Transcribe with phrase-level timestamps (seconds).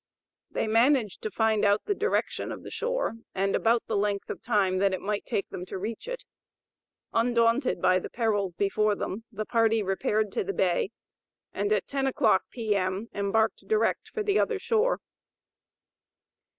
[0.49, 4.41] They managed to find out the direction of the shore, and about the length of
[4.41, 6.23] time that it might take them to reach it.
[7.13, 10.89] Undaunted by the perils before them the party repaired to the bay,
[11.53, 13.09] and at ten o'clock, P.M.
[13.13, 14.97] embarked direct for the other shore.